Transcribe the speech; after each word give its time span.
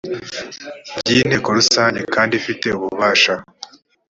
byi 0.99 1.17
inteko 1.23 1.47
rusange 1.57 1.99
kandi 2.13 2.33
ifite 2.39 2.67
ububasha 2.77 3.33